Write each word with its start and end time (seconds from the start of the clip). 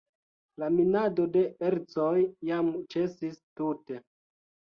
La 0.61 0.69
minado 0.77 1.25
de 1.35 1.43
ercoj 1.67 2.15
jam 2.49 2.73
ĉesis 2.95 3.39
tute. 3.61 4.01